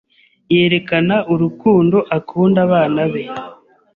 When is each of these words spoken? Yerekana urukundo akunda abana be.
Yerekana 0.53 1.15
urukundo 1.33 1.97
akunda 2.17 2.57
abana 2.67 3.01
be. 3.11 3.23